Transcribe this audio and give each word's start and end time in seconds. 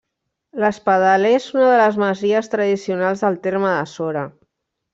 L'Espadaler 0.61 1.33
és 1.39 1.45
una 1.57 1.67
de 1.71 1.75
les 1.83 1.99
masies 2.05 2.49
tradicionals 2.55 3.23
del 3.27 3.39
terme 3.47 3.77
de 3.77 3.85
Sora. 3.95 4.25